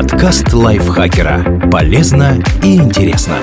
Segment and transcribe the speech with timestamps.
[0.00, 1.68] Подкаст лайфхакера.
[1.72, 3.36] Полезно и интересно.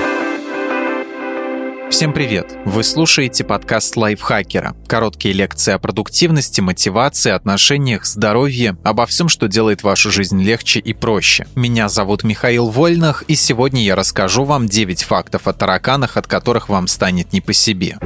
[1.90, 2.56] Всем привет!
[2.64, 4.74] Вы слушаете подкаст лайфхакера.
[4.86, 10.94] Короткие лекции о продуктивности, мотивации, отношениях, здоровье, обо всем, что делает вашу жизнь легче и
[10.94, 11.46] проще.
[11.56, 16.70] Меня зовут Михаил Вольнах, и сегодня я расскажу вам 9 фактов о тараканах, от которых
[16.70, 17.98] вам станет не по себе.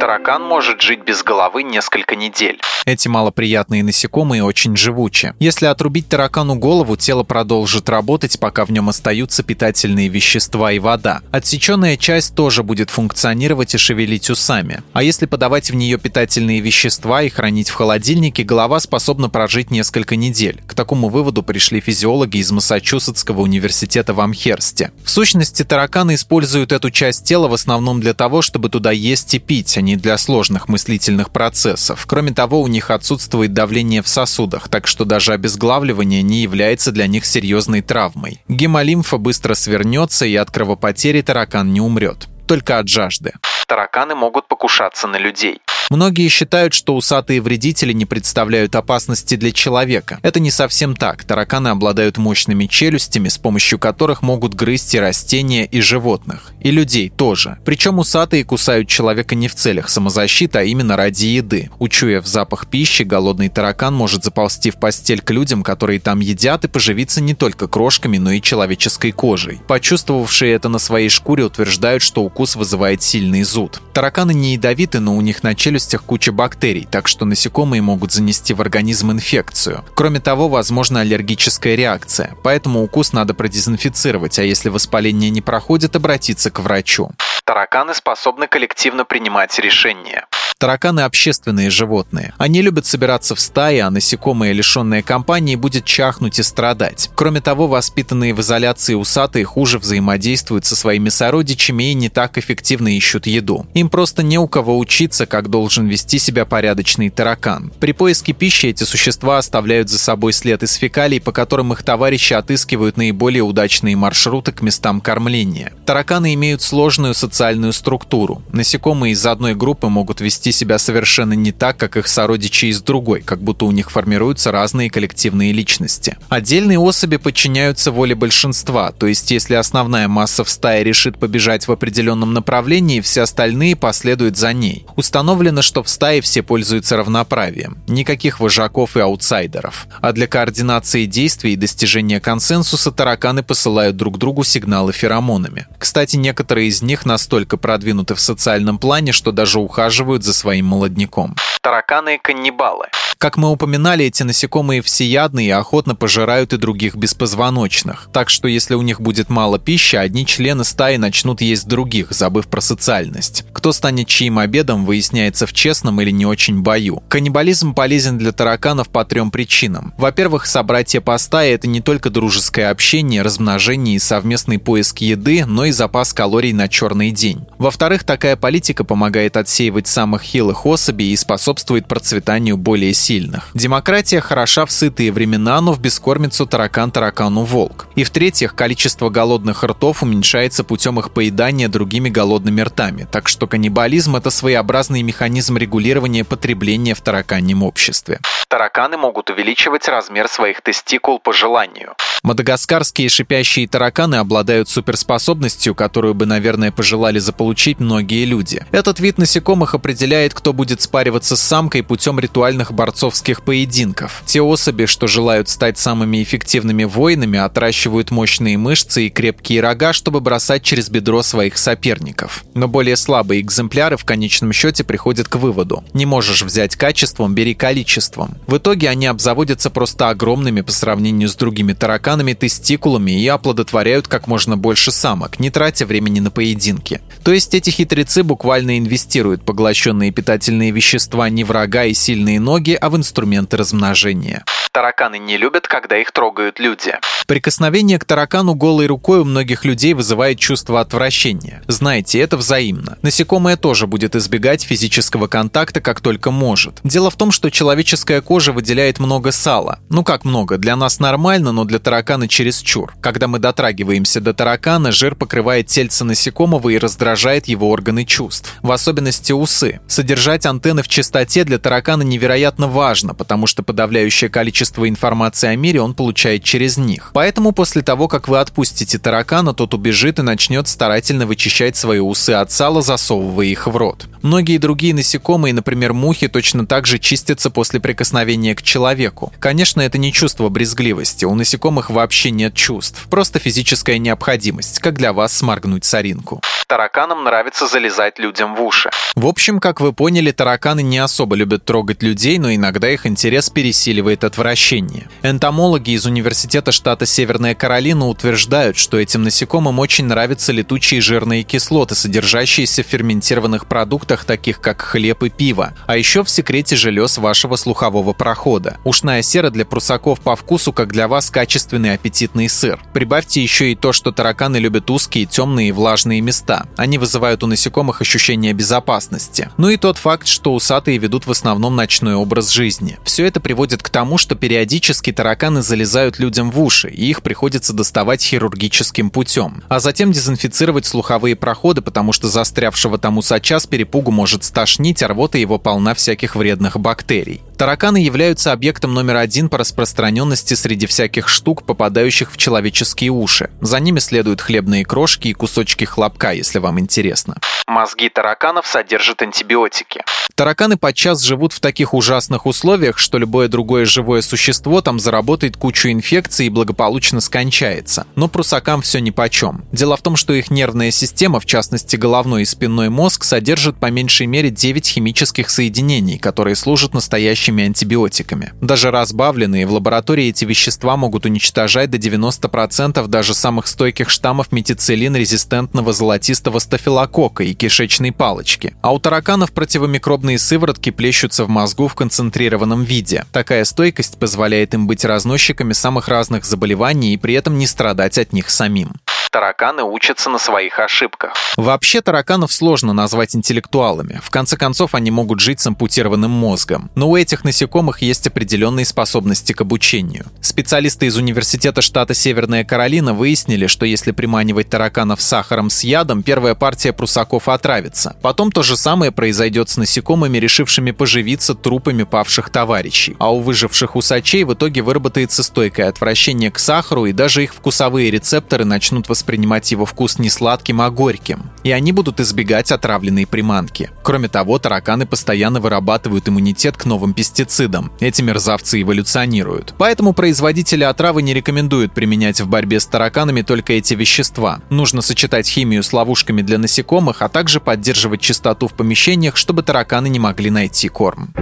[0.00, 2.58] Таракан может жить без головы несколько недель.
[2.86, 5.34] Эти малоприятные насекомые очень живучи.
[5.38, 11.20] Если отрубить таракану голову, тело продолжит работать, пока в нем остаются питательные вещества и вода.
[11.30, 14.82] Отсеченная часть тоже будет функционировать и шевелить усами.
[14.94, 20.16] А если подавать в нее питательные вещества и хранить в холодильнике, голова способна прожить несколько
[20.16, 20.62] недель.
[20.66, 24.92] К такому выводу пришли физиологи из Массачусетского университета в Амхерсте.
[25.04, 29.38] В сущности, тараканы используют эту часть тела в основном для того, чтобы туда есть и
[29.38, 32.04] пить, а не для сложных мыслительных процессов.
[32.06, 37.06] Кроме того, у них отсутствует давление в сосудах, так что даже обезглавливание не является для
[37.06, 38.42] них серьезной травмой.
[38.48, 42.28] Гемолимфа быстро свернется, и от кровопотери таракан не умрет.
[42.46, 43.32] Только от жажды.
[43.66, 45.60] Тараканы могут покушаться на людей.
[45.90, 50.20] Многие считают, что усатые вредители не представляют опасности для человека.
[50.22, 51.24] Это не совсем так.
[51.24, 56.52] Тараканы обладают мощными челюстями, с помощью которых могут грызть и растения, и животных.
[56.60, 57.58] И людей тоже.
[57.64, 61.70] Причем усатые кусают человека не в целях самозащиты, а именно ради еды.
[61.80, 66.68] Учуяв запах пищи, голодный таракан может заползти в постель к людям, которые там едят, и
[66.68, 69.60] поживиться не только крошками, но и человеческой кожей.
[69.66, 73.82] Почувствовавшие это на своей шкуре утверждают, что укус вызывает сильный зуд.
[73.92, 78.12] Тараканы не ядовиты, но у них на челюсти челюстях куча бактерий, так что насекомые могут
[78.12, 79.84] занести в организм инфекцию.
[79.94, 86.50] Кроме того, возможна аллергическая реакция, поэтому укус надо продезинфицировать, а если воспаление не проходит, обратиться
[86.50, 87.10] к врачу.
[87.44, 90.26] Тараканы способны коллективно принимать решения.
[90.60, 92.34] Тараканы– общественные животные.
[92.36, 97.08] Они любят собираться в стаи, а насекомые, лишенные компании, будет чахнуть и страдать.
[97.14, 102.94] Кроме того, воспитанные в изоляции усатые хуже взаимодействуют со своими сородичами и не так эффективно
[102.94, 103.66] ищут еду.
[103.72, 107.72] Им просто не у кого учиться, как должен вести себя порядочный таракан.
[107.80, 112.34] При поиске пищи эти существа оставляют за собой след из фекалий, по которым их товарищи
[112.34, 115.72] отыскивают наиболее удачные маршруты к местам кормления.
[115.86, 118.42] Тараканы имеют сложную социальную структуру.
[118.52, 122.82] Насекомые из одной группы могут вести вести себя совершенно не так, как их сородичи из
[122.82, 126.16] другой, как будто у них формируются разные коллективные личности.
[126.28, 131.72] Отдельные особи подчиняются воле большинства, то есть если основная масса в стае решит побежать в
[131.72, 134.86] определенном направлении, все остальные последуют за ней.
[134.96, 137.78] Установлено, что в стае все пользуются равноправием.
[137.88, 139.86] Никаких вожаков и аутсайдеров.
[140.00, 145.66] А для координации действий и достижения консенсуса тараканы посылают друг другу сигналы феромонами.
[145.78, 151.36] Кстати, некоторые из них настолько продвинуты в социальном плане, что даже ухаживают за своим молодняком.
[151.60, 152.86] Тараканы-каннибалы.
[153.20, 158.08] Как мы упоминали, эти насекомые всеядные и охотно пожирают и других беспозвоночных.
[158.14, 162.48] Так что если у них будет мало пищи, одни члены стаи начнут есть других, забыв
[162.48, 163.44] про социальность.
[163.52, 167.02] Кто станет чьим обедом, выясняется в честном или не очень бою.
[167.10, 169.92] Каннибализм полезен для тараканов по трем причинам.
[169.98, 175.66] Во-первых, собратья по стае– это не только дружеское общение, размножение и совместный поиск еды, но
[175.66, 177.46] и запас калорий на черный день.
[177.58, 183.50] Во-вторых, такая политика помогает отсеивать самых хилых особей и способствует процветанию более сильных.
[183.54, 187.88] Демократия хороша в сытые времена, но в бескормицу таракан таракану волк.
[187.96, 194.16] И в-третьих, количество голодных ртов уменьшается путем их поедания другими голодными ртами, так что каннибализм–
[194.16, 198.20] это своеобразный механизм регулирования потребления в тараканьем обществе.
[198.48, 201.94] Тараканы могут увеличивать размер своих тестикул по желанию.
[202.22, 208.66] Мадагаскарские шипящие тараканы обладают суперспособностью, которую бы, наверное, пожелали заполучить многие люди.
[208.72, 214.22] Этот вид насекомых определяет, кто будет спариваться с самкой путем ритуальных борцовских поединков.
[214.26, 220.20] Те особи, что желают стать самыми эффективными воинами, отращивают мощные мышцы и крепкие рога, чтобы
[220.20, 222.44] бросать через бедро своих соперников.
[222.54, 225.84] Но более слабые экземпляры в конечном счете приходят к выводу.
[225.92, 228.36] Не можешь взять качеством, бери количеством.
[228.48, 234.26] В итоге они обзаводятся просто огромными по сравнению с другими тараканами тестикулами и оплодотворяют как
[234.26, 237.00] можно больше самок, не тратя времени на поединки.
[237.22, 242.72] То есть эти хитрецы буквально инвестируют поглощенные питательные вещества не в рога и сильные ноги,
[242.80, 244.42] а в инструменты размножения.
[244.72, 246.94] Тараканы не любят, когда их трогают люди.
[247.26, 251.62] Прикосновение к таракану голой рукой у многих людей вызывает чувство отвращения.
[251.66, 252.96] Знаете, это взаимно.
[253.02, 256.80] Насекомое тоже будет избегать физического контакта как только может.
[256.84, 259.80] Дело в том, что человеческая кожа выделяет много сала.
[259.88, 262.94] Ну как много, для нас нормально, но для таракана чересчур.
[263.00, 268.56] Когда мы дотрагиваемся до таракана, жир покрывает тельце насекомого и раздражает его органы чувств.
[268.62, 269.80] В особенности усы.
[269.90, 275.80] Содержать антенны в чистоте для таракана невероятно важно, потому что подавляющее количество информации о мире
[275.80, 277.10] он получает через них.
[277.12, 282.30] Поэтому после того, как вы отпустите таракана, тот убежит и начнет старательно вычищать свои усы
[282.30, 284.06] от сала, засовывая их в рот.
[284.22, 289.32] Многие другие насекомые, например, мухи, точно так же чистятся после прикосновения к человеку.
[289.40, 295.12] Конечно, это не чувство брезгливости, у насекомых вообще нет чувств, просто физическая необходимость, как для
[295.12, 296.40] вас сморгнуть соринку.
[296.70, 298.90] Тараканам нравится залезать людям в уши.
[299.16, 303.50] В общем, как вы поняли, тараканы не особо любят трогать людей, но иногда их интерес
[303.50, 305.08] пересиливает отвращение.
[305.24, 311.96] Энтомологи из Университета штата Северная Каролина утверждают, что этим насекомым очень нравятся летучие жирные кислоты,
[311.96, 317.56] содержащиеся в ферментированных продуктах, таких как хлеб и пиво, а еще в секрете желез вашего
[317.56, 318.78] слухового прохода.
[318.84, 322.78] Ушная сера для прусаков по вкусу, как для вас, качественный аппетитный сыр.
[322.92, 326.59] Прибавьте еще и то, что тараканы любят узкие, темные и влажные места.
[326.76, 329.50] Они вызывают у насекомых ощущение безопасности.
[329.56, 332.98] Ну и тот факт, что усатые ведут в основном ночной образ жизни.
[333.04, 337.72] Все это приводит к тому, что периодически тараканы залезают людям в уши, и их приходится
[337.72, 339.62] доставать хирургическим путем.
[339.68, 345.08] А затем дезинфицировать слуховые проходы, потому что застрявшего там усача с перепугу может стошнить, а
[345.08, 347.42] рвота его полна всяких вредных бактерий.
[347.60, 353.50] Тараканы являются объектом номер один по распространенности среди всяких штук, попадающих в человеческие уши.
[353.60, 357.36] За ними следуют хлебные крошки и кусочки хлопка, если вам интересно.
[357.70, 360.02] Мозги тараканов содержат антибиотики.
[360.34, 365.88] Тараканы подчас живут в таких ужасных условиях, что любое другое живое существо там заработает кучу
[365.90, 368.08] инфекций и благополучно скончается.
[368.16, 369.66] Но прусакам все нипочем.
[369.70, 373.86] Дело в том, что их нервная система, в частности головной и спинной мозг, содержит по
[373.86, 378.52] меньшей мере 9 химических соединений, которые служат настоящими антибиотиками.
[378.60, 385.92] Даже разбавленные в лаборатории эти вещества могут уничтожать до 90% даже самых стойких штаммов метицилин-резистентного
[385.92, 388.74] золотистого стафилококка и кишечной палочки.
[388.80, 393.26] А у тараканов противомикробные сыворотки плещутся в мозгу в концентрированном виде.
[393.32, 398.32] Такая стойкость позволяет им быть разносчиками самых разных заболеваний и при этом не страдать от
[398.32, 398.94] них самим
[399.30, 401.34] тараканы учатся на своих ошибках.
[401.56, 404.20] Вообще тараканов сложно назвать интеллектуалами.
[404.22, 406.90] В конце концов, они могут жить с ампутированным мозгом.
[406.96, 410.26] Но у этих насекомых есть определенные способности к обучению.
[410.40, 416.54] Специалисты из Университета штата Северная Каролина выяснили, что если приманивать тараканов сахаром с ядом, первая
[416.54, 418.16] партия прусаков отравится.
[418.22, 423.16] Потом то же самое произойдет с насекомыми, решившими поживиться трупами павших товарищей.
[423.18, 428.10] А у выживших усачей в итоге выработается стойкое отвращение к сахару, и даже их вкусовые
[428.10, 433.26] рецепторы начнут воспринимать воспринимать его вкус не сладким, а горьким, и они будут избегать отравленной
[433.26, 433.90] приманки.
[434.02, 437.92] Кроме того, тараканы постоянно вырабатывают иммунитет к новым пестицидам.
[438.00, 439.74] Эти мерзавцы эволюционируют.
[439.76, 444.62] Поэтому производители отравы не рекомендуют применять в борьбе с тараканами только эти вещества.
[444.70, 450.08] Нужно сочетать химию с ловушками для насекомых, а также поддерживать чистоту в помещениях, чтобы тараканы
[450.08, 451.34] не могли найти корм.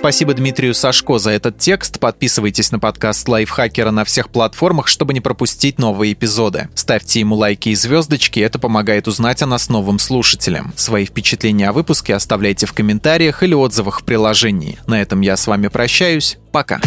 [0.00, 2.00] Спасибо Дмитрию Сашко за этот текст.
[2.00, 6.70] Подписывайтесь на подкаст Лайфхакера на всех платформах, чтобы не пропустить новые эпизоды.
[6.74, 10.72] Ставьте ему лайки и звездочки, это помогает узнать о нас новым слушателям.
[10.74, 14.78] Свои впечатления о выпуске оставляйте в комментариях или отзывах в приложении.
[14.86, 16.38] На этом я с вами прощаюсь.
[16.50, 16.80] Пока.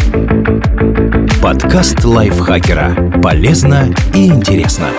[1.40, 3.20] Подкаст Лайфхакера.
[3.22, 4.90] Полезно и интересно.